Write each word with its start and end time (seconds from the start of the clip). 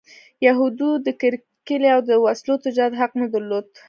یهودو 0.47 0.89
د 1.05 1.07
کرکیلې 1.21 1.89
او 1.95 2.01
د 2.09 2.11
وسلو 2.25 2.55
تجارت 2.65 2.95
حق 3.01 3.11
نه 3.21 3.27
درلود. 3.33 3.65